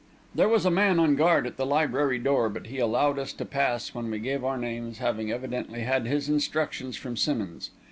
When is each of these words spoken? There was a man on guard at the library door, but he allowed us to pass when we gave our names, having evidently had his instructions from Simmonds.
There 0.33 0.49
was 0.49 0.65
a 0.65 0.71
man 0.71 0.99
on 0.99 1.15
guard 1.15 1.45
at 1.45 1.57
the 1.57 1.63
library 1.67 2.17
door, 2.17 2.49
but 2.49 2.65
he 2.65 2.79
allowed 2.79 3.19
us 3.19 3.31
to 3.33 3.45
pass 3.45 3.93
when 3.93 4.09
we 4.09 4.17
gave 4.17 4.43
our 4.43 4.57
names, 4.57 4.97
having 4.97 5.29
evidently 5.31 5.81
had 5.81 6.07
his 6.07 6.27
instructions 6.27 6.97
from 6.97 7.15
Simmonds. 7.15 7.69